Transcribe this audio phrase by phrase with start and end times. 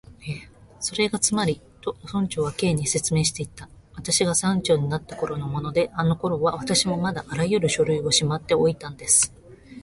[0.79, 9.31] 「それがつまり」と、村長は Ｋ に説明していった「私が村長になったころのもので、あのころは私もまだあらゆる書類をしまっておいたんです」